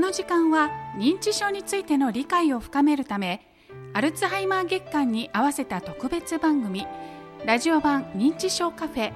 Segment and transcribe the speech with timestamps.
[0.00, 3.46] の時間は認知症についての理解を深めるため
[3.92, 6.86] アルツハイマー月間に合わせた特別番組
[7.44, 9.12] ラジオ版認知症カフェ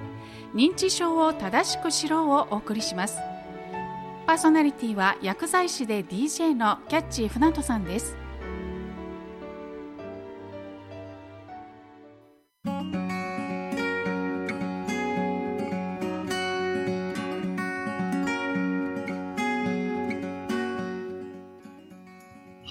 [0.55, 3.19] 認知症を正しく知ろうをお送りします。
[4.27, 8.17] パーソナリティは薬剤師で DJ のキャッチー船戸さんです。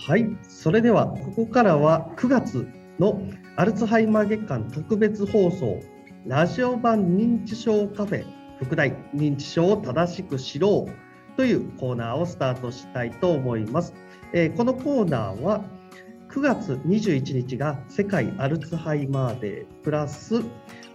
[0.06, 2.68] はい、それではここからは9月
[3.00, 3.22] の
[3.56, 5.80] アルツハイマー月間特別放送
[6.28, 8.26] ラジオ版認知症カフェ
[8.60, 13.94] 副題認知症を正しく知ろうというコーナーをスタートしたいと思います。
[14.34, 15.64] えー、このコーナーは
[16.32, 20.44] 9月21日が世界アルツハイマーデープラス9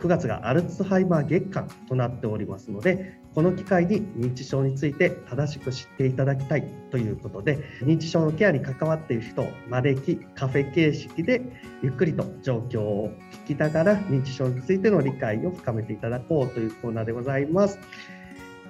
[0.06, 11.42] 月がアルツハイマー月間となっておりますのでこの機会に認知症について正しく知っていただきたいということで認知症のケアに関わっている人を招きカフェ形式で
[11.82, 13.12] ゆっくりと状況を
[13.46, 17.78] 聞きながら認知症についての理解を深めていただこうというコーナーでございます。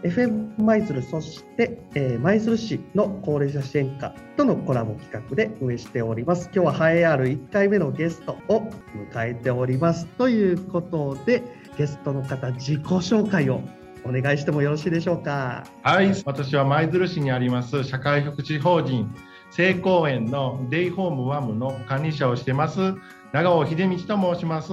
[0.03, 8.70] FM 舞鶴そして、え、舞鶴市の高齢者支援課とのコラボ企画で運営しております今日は栄えある1回目のゲストを
[9.12, 11.42] 迎えておりますということで
[11.77, 13.61] ゲストの方自己紹介を
[14.09, 15.64] お願いしてもよろしいでしょうか？
[15.83, 19.14] はい私は舞鶴市にあります社会福祉法人
[19.51, 22.95] 成功園のデイホームワムの管理者をしてます
[23.33, 24.73] 長尾秀道と申します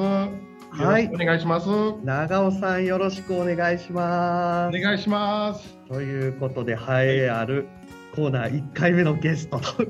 [0.77, 1.67] はい、お願いします。
[2.03, 4.77] 長尾さん、よろしくお願いします。
[4.77, 5.77] お願いします。
[5.87, 7.67] ということで、栄えある
[8.13, 9.83] コーナー1回目のゲストと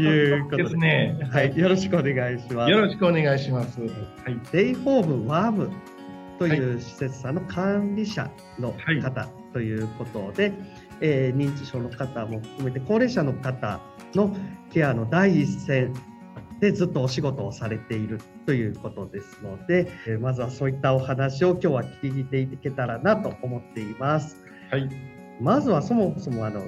[0.00, 1.18] いうことですね。
[1.32, 2.70] はい、よろしくお願いします。
[2.70, 3.80] よろしくお願いします。
[3.80, 3.90] はい、
[4.52, 5.68] デイホームワーム
[6.40, 10.54] という施設さんの管理者の方ということで、はい、
[11.02, 13.78] えー、認知症の方も含めて高齢者の方
[14.14, 14.34] の
[14.72, 15.92] ケアの第一線
[16.58, 24.36] でずっとお仕事をされているということですので、えまずはそういったお話を今日は聞いていけたらなと思っています。
[24.70, 24.88] はい、
[25.42, 26.62] まずはそもそもあの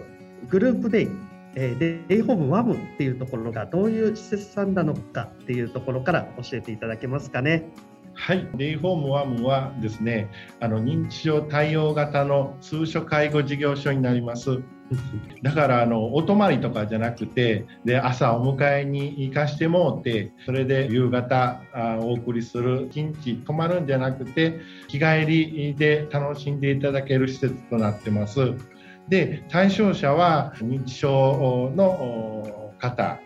[0.50, 1.09] グループデイ、
[1.54, 7.71] えー、デイホームワムっていうところがどういう施設さんなのかっていうところから教えていただけますかね。
[8.15, 10.31] はい、デイホームワムはですね、
[10.61, 14.62] あの認知症対応型の通所介護事業所になります。
[15.43, 28.53] だからあのお泊まりとかじゃなくてで朝お迎えに行かしてもうてそれで夕方あお送りする1日泊まるんじゃなくて日帰りで楽しんでいただける施設となってます。
[29.09, 33.19] で対象者は認知症の方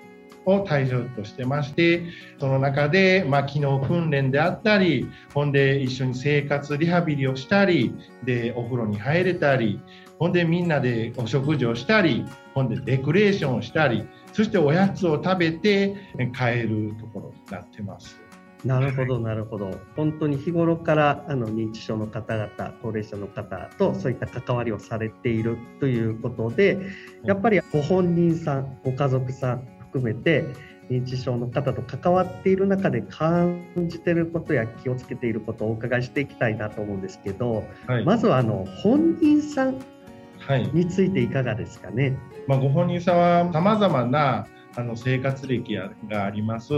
[0.47, 2.05] を対象としてまして
[2.39, 9.81] その中で、まあ、機能訓練であったりほんで一緒に生活リハビリをしたりでお風呂に入れたり
[10.19, 12.25] ほんでみんなでお食事をしたり
[12.55, 15.97] ほんでデコレーションをしたりそしておやつを食べて
[16.34, 18.21] 帰るところになってます。
[18.65, 19.71] なるほど、なるほど。
[19.95, 26.78] 本当に日頃からあの認知症の方々、高齢者の方とそういった関わりをされているということで、
[27.23, 30.45] やっぱりご本人さん、ご家族さん含めて、
[30.91, 39.81] 認知症の方と関わっている中で感じていることや気をつけていることをお伺いしていきたいなと思うんですけど、はい、まずはあの本人さん
[40.73, 42.17] についていかがですかね？
[42.47, 44.47] まあ、ご本人さんはさまざまな
[44.77, 45.75] あの生活歴
[46.09, 46.73] があります。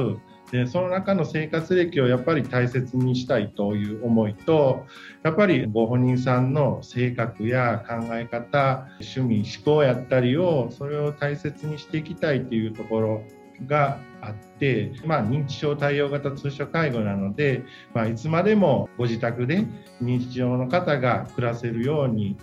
[0.51, 4.87] でその中の生活歴をやっぱり大切にしたいという思いと
[5.23, 13.23] やっぱりご本人さんの性格や考え方趣味思考やったりをそれを大切にしていきたいというところ
[13.67, 19.67] があって、まあ、認知症対応型通所介護なので、まあ、いつまでもご自宅で
[20.03, 22.37] 認知症の方が暮らせるように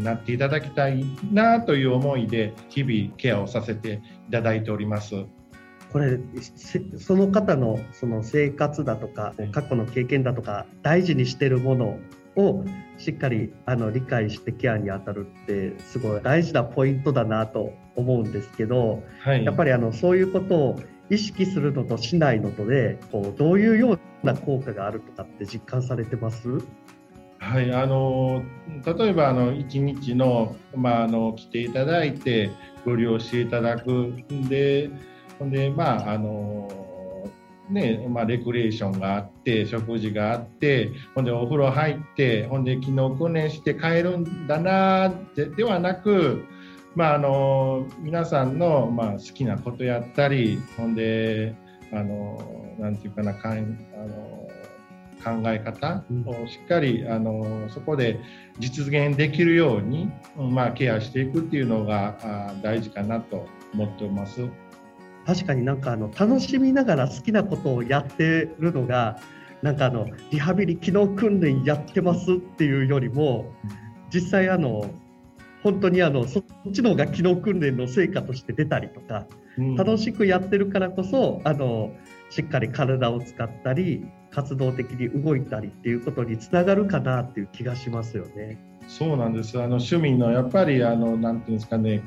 [0.00, 5.14] なっていただきたいなという思いで日々ケアをさせていただいております。
[5.92, 6.18] これ
[6.98, 11.98] その方のその生活だとか過去の経験だとか大事にしてるもの
[12.36, 12.62] を
[12.98, 20.80] しっかりあの理解してケアに当たるってすごい大事なポイントだなと思うんですけど、はい、やっぱりあのそういうことを
[21.10, 26.48] 意識するのとしないのとでこうどういうような効果があるとかって実感されてます？
[27.40, 28.42] はい、あの
[28.84, 32.50] 例えばあの1日の,、まあ、あの来ていただいて
[32.84, 34.90] ご利用していただくんで
[35.38, 36.68] ほんでまああの
[37.70, 46.44] ねまあ、レクリエーションがあって食事があってほんでお風呂入ってほんで昨日訓練して帰るんだなでではなく、
[46.94, 51.54] まあ、あの皆さんの、まあ、好きなことやったりほんで
[51.92, 54.37] あのなんていうかなかんあの
[55.24, 58.20] 考え方をしっかり、あのそこで
[58.58, 64.48] 実現できるように、まあ、ケアしていくっていうのが大事かなと思っておます。
[65.26, 69.20] 確かになんかあの楽しみながら好きなことをやってるのが
[69.60, 73.52] なんかあのリハビリ機能訓練やってますっていうよりも
[74.10, 74.90] 実際あの
[75.68, 79.26] 本当にあのそっちの方が機能訓練の成果として出たりとか、
[79.58, 81.92] うん、楽しくやってるからこそあの
[82.30, 88.58] しっかり体を使ったり活動的に動いたりっていうことにつながるかなっていう気がしますよね。
[88.86, 92.02] そうなんですあの趣味のやっぱりあのなんていうんですかね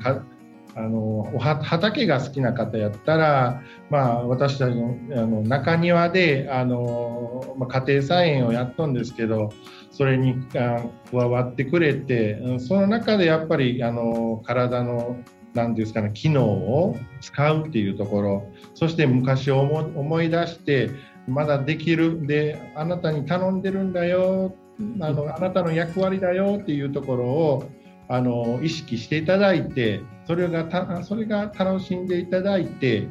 [0.74, 9.52] あの畑が好きな方やったら、まあ、私たちのあの中庭であの、まあ、家庭菜園をやっとんですけど
[9.92, 15.16] それに加わってくれてその中でやっぱりあの体の
[15.54, 20.90] 何ですかね機能を使うっていうところそして昔を思い出して
[21.28, 24.54] まだできるであなたに頼んでるんだよ
[25.00, 27.70] あのあなたの役割だよっていうところを
[28.08, 33.08] あの意識していただいてそれがたそれが楽しんでいただいて、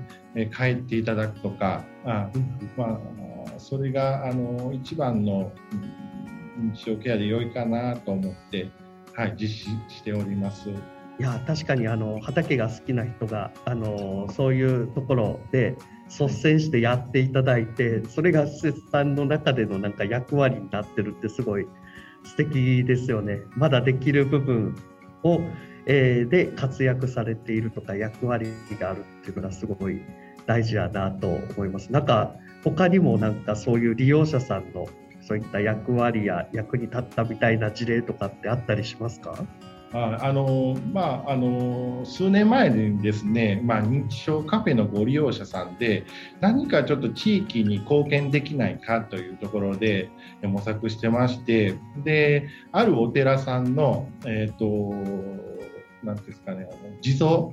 [0.55, 2.29] 帰っていただくとかあ、
[2.77, 2.99] ま
[3.47, 5.51] あ、それがあの一番の
[6.61, 8.69] 認知症ケアで良いかなと思って、
[9.13, 10.69] はい、実施しております。
[10.69, 15.77] いや確かにあの畑が好きな人があのそういうところで
[16.09, 21.67] 率先してやっていただいてそれが施設さんの中でのなんか役割になってるってすごい
[22.23, 23.41] 素敵ですよね。
[23.55, 24.75] まだできる部分
[25.23, 25.41] を、
[25.85, 28.47] えー、で活躍されているとか役割
[28.79, 30.01] があるっていうのがすごい
[30.45, 31.91] 大事やなと思います。
[31.91, 34.87] なんか他にもなんかそういう利用者さんの
[35.31, 39.33] そういった役割や役に立ったみたいな事例とかってあったりしますか？
[39.93, 46.05] ああのまあ、あの数年前にですね、まあ、認知症カフェのご利用者さんで
[46.41, 50.09] 何かちょっと地域に貢献できないかというところで
[50.43, 54.93] 模索してましてであるお寺さんの、えーと、
[56.03, 57.51] なんですかねあの地蔵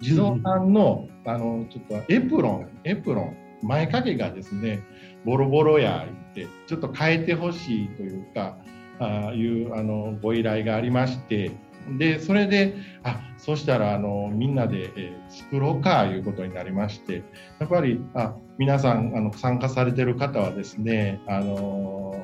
[0.00, 4.80] 地蔵さんの,、あのちょっとエプロンエプロン前掛けがですね
[5.24, 8.56] ボロボロや言ってちょっと変えてほしいというか
[8.98, 11.52] あいうあのご依頼がありまして
[11.96, 17.22] でそれであそしたらあのみんなで、えー、作ろうかいうことになりまして
[17.60, 22.14] やっぱりあ皆さんあの参加されてる方はですねあの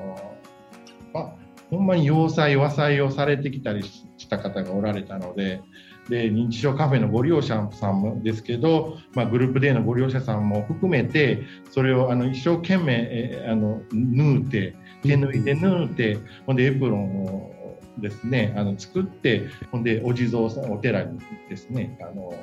[1.15, 1.33] ー、あ
[1.71, 5.63] ほんまに要塞和裁をされてきたりした方がおられたので
[6.09, 17.55] で認知症カフェのご利用者さんもですけど、まあ、グループ D のご利用者さんも含めてそれをあの一生懸命えあの縫うて手縫いで縫うてほんでエプロンを
[17.99, 21.19] ですねあの作ってほんでお地蔵さんお寺に
[21.49, 22.35] ですねあの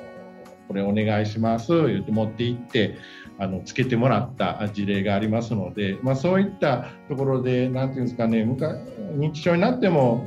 [0.68, 2.96] これお願いします言って持って行って
[3.38, 10.26] あのつけてもらった事例がありますので、まあ、そういったところで何て言うんですかね認知症になっても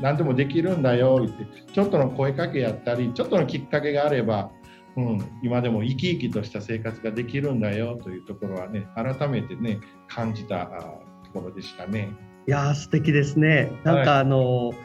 [0.00, 4.50] 何でもできるんだよってちょっとの声かけやったりちょっとのきっかけがあれば、
[4.96, 10.66] うん、今でも生き生きとした生活ができるんだよというところはね改めてね感じた
[11.24, 12.10] ところでしたね。
[12.46, 13.72] いや素敵ですね。
[13.82, 14.76] なんかあの、はい、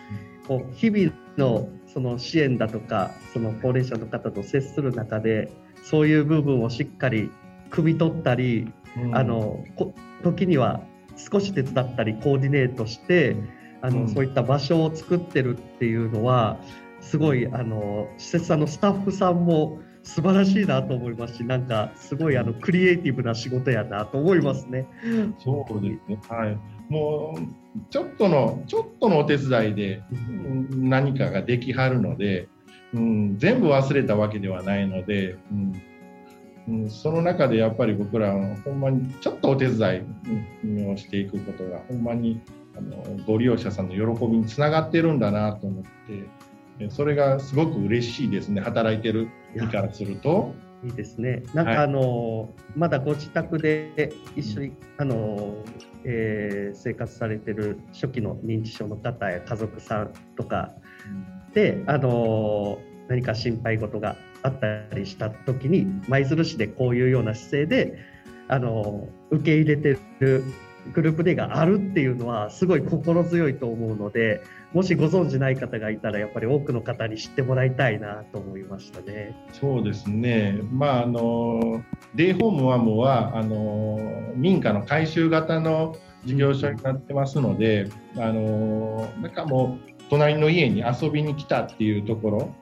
[0.48, 5.52] こう日々のその支援だとかその高齢者の方と接する中で
[5.84, 7.32] そういう部分をしっかり
[7.70, 9.64] 汲み取ったり、うん、あの
[10.24, 10.82] 時には
[11.16, 13.36] 少し手伝ったりコーディネートして、
[13.82, 16.60] あの、うん、そういった場所を作ってるっていうのは
[17.02, 24.88] すごいあの施設さんのスタッフさんも素晴らしいなと思いますしなんかすごいあのクリエイティブな仕事やなと思いますね。
[25.40, 26.20] そうですね。
[26.28, 26.58] はい。
[26.90, 30.04] もうちょっとのちょっとのお手伝いで
[30.72, 32.48] 何かができはるので、
[32.94, 35.82] うん、全部忘れたわけではないので、うん。
[36.68, 40.06] うん、その中でやっぱり僕らはほんまにちょっとお手伝
[40.64, 42.40] いをしていくことがほんまに
[42.78, 50.54] あのご利用者さんの喜びにつながってるんだなと思ってそれがすごく嬉しいですね働いてる身からすると。
[50.84, 51.44] いいですね。
[51.54, 55.56] なんかあの、はい、まだご自宅で一緒に、あの、
[56.04, 60.72] えー、生活されてる初期の認知症の方や家族さんとか
[61.54, 68.00] で、あの何か心配事があったりした時に舞鶴市でこういうような姿勢で、
[68.48, 70.44] あの受け入れてる
[70.94, 74.42] グループ D があるっていうのはすごい心強いと思うので
[74.74, 79.36] もしご存知ない方がいたらやっぱり多くの方に知ってもらいたいなと思いましたね。
[79.54, 80.60] そうですね。
[80.72, 81.84] まああの
[82.16, 84.00] デイホームワムはあの
[84.36, 92.54] 民家の改修型の事業所になってますので、あのなんかもう隣の家に遊びに来たっていうとこ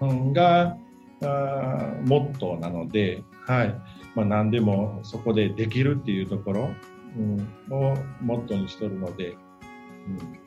[0.00, 0.76] ろが
[1.22, 3.74] あモットーなので、はい。
[4.14, 6.70] まあ、何でもそこでできるっていうところ
[7.16, 9.38] うん、をモットーにしとるので、うん、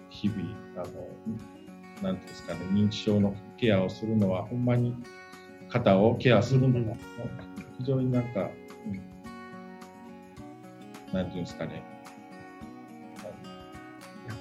[0.10, 0.42] 日々
[0.78, 0.86] あの
[2.02, 4.96] なんですかね認知症のケアをするのはほんまに
[5.70, 6.98] 肩をケアするのは
[7.80, 8.50] 非常になんか、
[11.12, 11.84] うん、なんていうんですかね。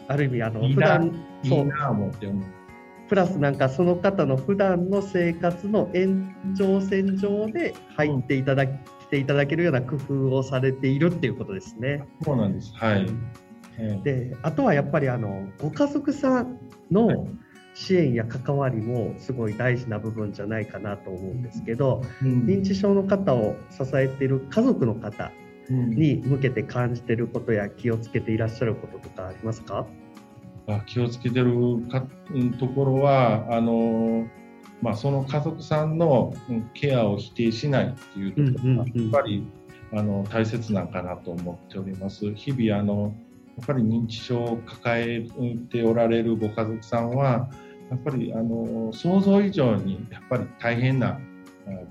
[0.09, 2.45] ある意味あの普段いいな思って思う。
[3.09, 8.67] プラスなんかその方の普段の生活の延長線上で入っていただ
[9.13, 12.09] き、ていただけるような工夫をされているっていうことですね。
[12.23, 12.73] そうなんです。
[12.75, 13.07] はい。
[14.03, 16.59] で、あとはやっぱりあのご家族さん
[16.91, 17.29] の
[17.75, 25.31] 支援や関わりもすごい大事な部分じゃないかなと思うんですけど、うん、認知症の方を支えている家族の方
[25.69, 29.87] に向けて感じていることや気をつけていらっしゃることとかありますか？
[30.87, 32.07] 気をつけてるか
[32.59, 34.27] ところはあの、
[34.83, 36.35] まあ、その家族さんの
[36.75, 39.47] ケアを否定しないっていうところがやっぱり、
[39.95, 42.35] あの大切なんかなと思っております。
[42.35, 43.15] 日々あの
[43.59, 45.27] やっぱり認知症を抱え
[45.71, 47.51] ておられるご家族さんは
[47.91, 51.21] やっぱりあの想像以上にやっぱり大変な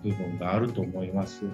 [0.03, 1.45] 部分があると思います。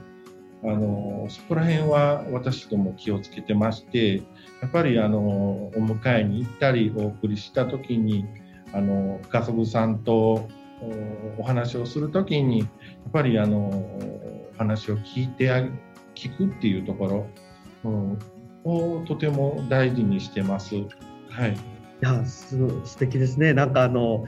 [0.64, 4.24] あのそこら辺は私ども気をつけてまして
[4.62, 8.26] やっぱりあのお迎えに行ったりお送りした時に
[8.74, 10.48] あの家族さんと
[11.38, 12.70] お話をする時にやっ
[13.12, 15.68] ぱりあのお話を聞いてあ
[16.16, 17.28] 聞くっていうところ、
[17.84, 18.20] うん、
[18.64, 20.76] をとても大事にしてます。
[21.30, 21.56] はい、い
[22.02, 24.26] やす素敵ですねなんかあの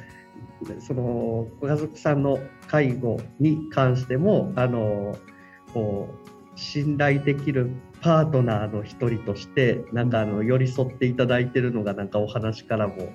[0.79, 5.17] そのご家族さんの介護に関してもあの
[5.73, 13.13] こう信頼できるパートナーの一人としてなんかあの寄り添っていただいてるのがなんかお話からも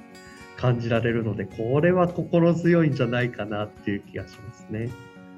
[0.65, 4.89] 感じられるのでこれは心強いんじゃないかなっていう気がしますね。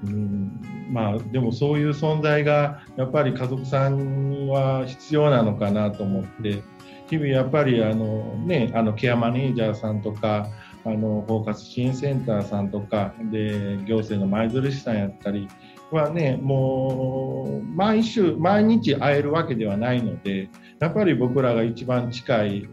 [0.04, 0.60] うん
[0.92, 6.62] まあでもそういう存在がやっぱり家族さんには必要なのかなと思って
[7.08, 10.48] 日々やっぱりあのねあのケアマネージャーさんとか
[10.84, 15.48] あの包括支援センターさんとかで行政の舞鶴市さんやったり
[15.90, 22.68] はねもう毎週毎日会えるわけではないのでやっぱり僕らが一番近い、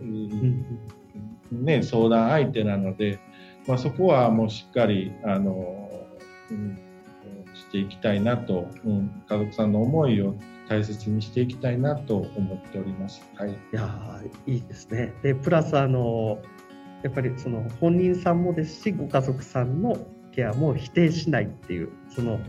[1.62, 3.20] ね、相談相手なので、
[3.68, 5.90] まあ、そこはもうしっかりあの、
[6.52, 6.78] うん、
[7.54, 10.36] していきたいなと、うん、家族さんの思いを
[10.68, 13.22] 大切にしていきたいなと思っております。
[13.36, 16.42] はい、いやいいですねでプラスあの
[17.04, 19.98] やっぱりその本人さんもですしご家族さんの
[20.32, 22.40] ケアも否定しないっていうその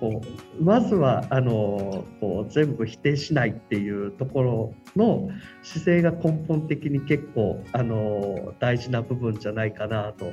[0.00, 0.22] こ
[0.58, 5.28] うまずはあのこう全部否定しないっていうところの
[5.62, 10.32] 姿勢が根本的に結構あの大事な部分じゃないかなと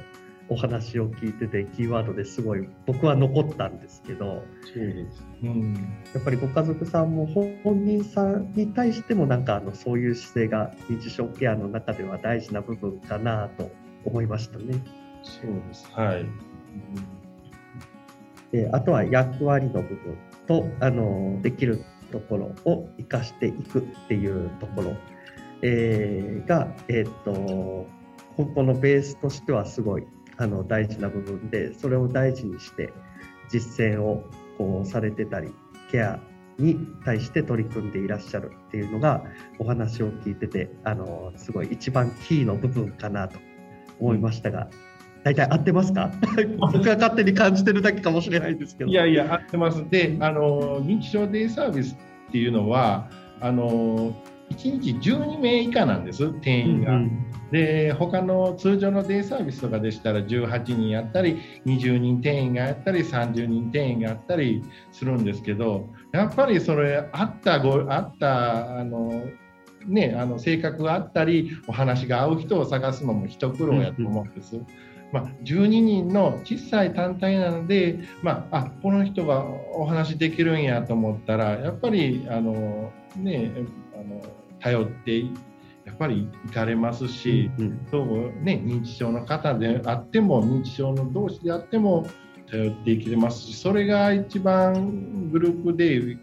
[0.50, 4.44] お話を聞いててキーワードですごい僕は残ったんですけど
[4.74, 5.74] そうです、うん、
[6.14, 13.70] やっぱりご家族さんも本人さんに対してもなんかあのそういう姿勢が認知症ケアの中では大事な部分かなと
[14.06, 14.82] 思いましたね。
[15.24, 17.17] そうですはい、うん
[18.52, 24.96] であとは役割の部分とあのできるところを生かしていくっていうところ、
[25.62, 27.88] えー、が、えーと、
[28.38, 30.06] 根本のベースとしてはすごい
[30.38, 32.94] あの大事な部分でそれを大事にして
[33.50, 34.24] 実践を
[34.58, 35.54] こうされてたり
[35.92, 36.20] ケア
[36.58, 39.24] に対して取り組んでいらっしゃるっていうのが
[39.60, 43.40] お話を聞いててあのすごい一番キーの部分かなと
[44.00, 44.70] 思いましたが、
[45.24, 46.12] 大体合ってますか？
[46.60, 48.90] 僕が勝手に感じてるだけかもしれないんですけど。
[48.90, 49.86] いやいや、合ってます。
[49.90, 51.98] で、あの認知症デイサービス
[52.30, 53.10] っていうのは、
[53.40, 54.14] あの
[54.52, 56.94] 1日12名以下なんです、定員が。
[56.94, 57.12] うんうん、
[57.52, 69.24] で、他の通常のデイサービスとかでしたら18人やったり、20人定員があったり、30人定員があったりするんですけど、やっぱりそれ、あったご、あった、あの、
[69.86, 74.56] ね、あの性格があったりお話が合う人を探すのも一苦労やと思うんです。
[74.58, 74.68] うんうん
[75.12, 83.52] まあ、12人の小さい単体なので、まあ、あこの人がお話できるんやと思ったらやっぱりあの、ね、
[83.94, 84.22] あの
[84.60, 85.20] 頼って
[85.86, 92.06] やっぱり行かれますし、うん、そうね、認知症の方であっても認知症の同士であっても
[92.52, 96.18] 頼っていけますしそれが一番グループで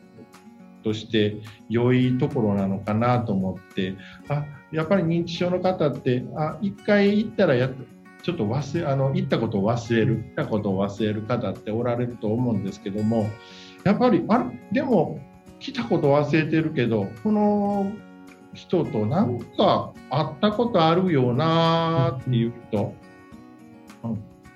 [0.83, 1.37] として
[1.71, 3.97] 良いところなのかなと思って
[4.29, 7.71] あやっぱり認知症の方ってあ1回行ったらや
[8.25, 13.29] ちょっと忘れあの言ったことを忘れる言ったことを忘れる方っておられると思うんですけども
[13.85, 14.45] やっぱりあれ？
[14.73, 15.21] でも
[15.61, 17.93] 来たこと忘れてるけどこの
[18.55, 22.95] 人となんか会ったことあるよなっていう人、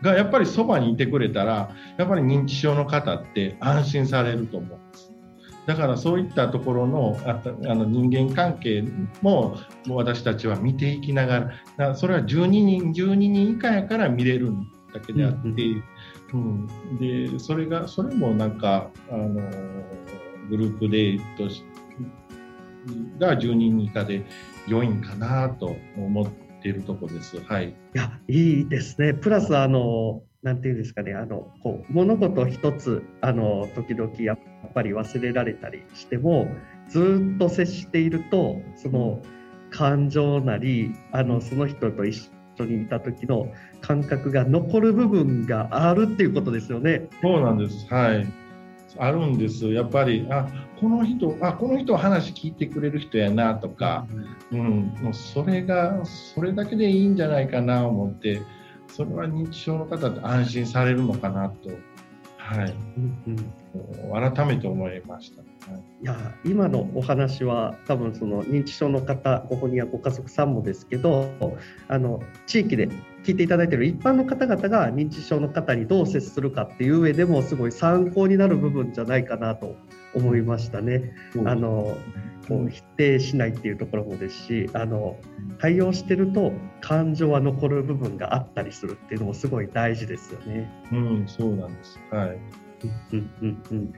[0.00, 5.07] がやっぱりそばにいてくれたらやっぱり認知症の方って安心されると思うんです。
[5.68, 8.82] だからそういったところのああの人間関係
[9.20, 14.50] も私たちは見ていきながらそれは12人12人以下やから見れる
[14.94, 15.38] だけであって、
[16.32, 19.42] うん、うん、でそれがそれもなんかあの
[20.48, 21.44] グループデート
[23.18, 24.24] が10人以下で
[24.66, 26.26] 良いんかなと思っ
[26.62, 27.42] ているところです。
[27.44, 29.12] はい、いやいいですね。
[29.12, 31.12] プラスあのなんていうんですかね。
[31.12, 34.38] あのこう物事一つあの時々やっ
[34.72, 36.48] ぱり忘れられたりしても
[36.88, 39.20] ずっと接しているとその
[39.70, 47.08] 感情なりあのその人と一緒にいた時の感覚が残る部分があるっていうことですよね。
[47.22, 47.86] そうなんです。
[47.92, 48.26] はい。
[48.96, 49.70] あるんです。
[49.70, 50.48] やっぱりあ
[50.80, 54.06] この人あこの人話聞いてくれる人やなとか、
[54.50, 58.40] うん、もうそれがそれだけでいいんじゃないかなと思って
[58.88, 61.68] それは認知症の方って安心されるのかなと、
[62.38, 63.52] はい、うんうん、
[64.12, 65.42] 改めて思いました。
[65.42, 71.28] いや今のお話は多分その認知症の方ご本人やご家族さんもですけど
[71.88, 72.88] あの地域で
[73.24, 79.76] 聞いていただいている一般の方々が認知症の方にどう接するかっていう上でもすごい参考になる部分じゃないかなと
[80.14, 81.12] 思いましたね。
[81.44, 81.96] あの
[82.48, 85.18] こう否定しないっていうところもですしあの
[85.60, 90.70] 対応してると感情は残る部分があったりするっていうのもすごい大事ですよね。
[90.90, 92.00] うん、そうなんです。
[92.10, 92.38] はい。
[93.12, 93.92] うんうんうん。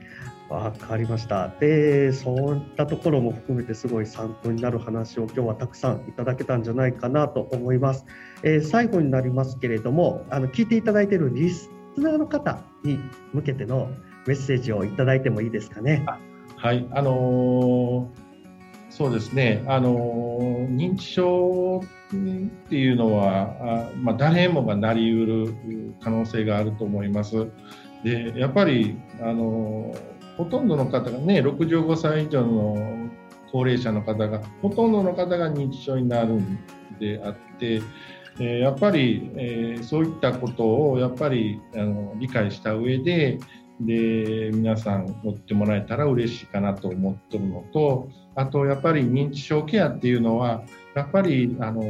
[0.49, 1.49] わかりました。
[1.61, 8.05] で、そういったところも含めてすごい参考になる話を今日はたくさんいただけたんじゃないかなと思います。
[8.43, 12.99] えー、最後になりますけれども、あの聞いていただいているリスナーの方に
[13.33, 13.91] 向けての
[14.27, 16.05] メッセージをいただいてもいいですかね？
[16.57, 18.07] はい、あのー、
[18.91, 25.55] そうですね、あの、認知症っていうのは、あまあ、誰もがなりうる
[26.03, 27.47] 可能性があると思います。
[28.05, 29.95] でやっぱり、あの、
[30.37, 33.11] ほとんどの方がね、65歳以上の
[33.53, 36.59] 高齢者の方が、ほとんどの方が認知症になるん
[36.99, 37.83] であって、
[38.39, 43.39] えやっぱり、えー、そういったことをやっぱりあの理解した上で、
[43.81, 50.63] で皆さん持ってもらえたら嬉しいかなと思ってるのとあとやっぱり認知症ケアっていうのは
[50.95, 51.83] やっぱりあの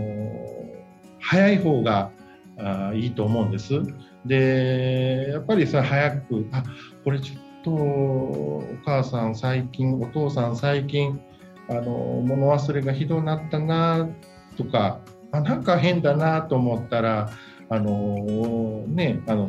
[1.21, 2.11] 早い方が
[2.59, 3.81] あいいと思うんです。
[4.25, 6.63] でやっぱりさ早くあ
[7.05, 11.21] これちょっとお母さん最近お父さん最近
[11.69, 14.09] あの物忘れがひどくなったな
[14.57, 15.01] とか
[15.33, 17.31] あなんか変だなと思ったら
[17.69, 19.49] あのねあの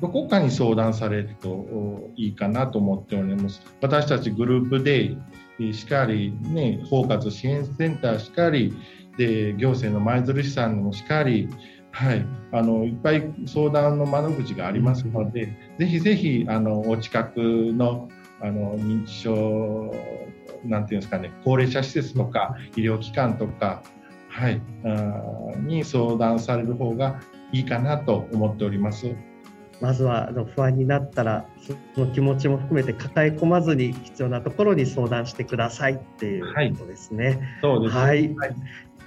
[0.00, 3.62] どこかに相談されるといいかなと思っております。
[3.80, 5.16] 私たちグループで
[5.72, 8.74] しかり、ね、包括支援センターしかり、
[9.16, 11.48] で行政の舞鶴市さんもしかり、
[11.92, 18.08] はい、あのいっぱい相談の窓口がありますので、ぜひぜひあのお近くの
[18.40, 19.94] あの認知症
[20.64, 23.82] なんていうんですかね高齢者施設とか医療機関とか、
[24.28, 27.20] はい、あに相談される方が
[27.52, 29.14] いいかなと思っております。
[29.80, 31.44] まずはあの不安になったら
[31.94, 37.26] その気持ちも含めて抱え込まずに必要なところに相談してくださいっていうことですね。
[37.26, 38.56] はい、そうです、はい、はい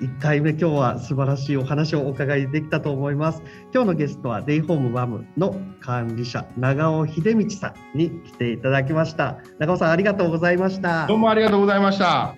[0.01, 3.41] 1回目今日は素晴らしいお話をお伺いできたと思います。
[3.73, 9.37] 今日のゲストはデイホームワムの管理者長尾秀道さんに来ていただきました。
[9.59, 11.07] 長尾さんありがとうございました。
[11.07, 12.35] どうもありがとうございました。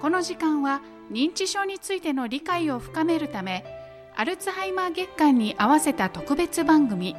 [0.00, 0.80] この時間は
[1.10, 3.64] 認知症についての理解を深めるため
[4.16, 7.16] アルツハイマー月間に合わせた特別番組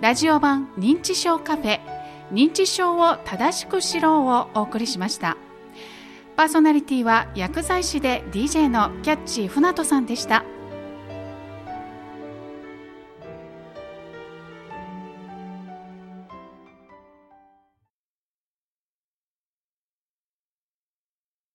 [0.00, 1.91] ラジオ版認知症カフェ
[2.32, 5.36] 認知症を正しく知ろうをお送りしました
[6.36, 10.44] パーソナリティは薬剤師で DJ のキャッチー船戸さんでした。